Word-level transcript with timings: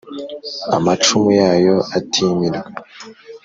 Amacumu 0.77 1.29
yayo 1.39 1.75
atimirwa 1.97 2.59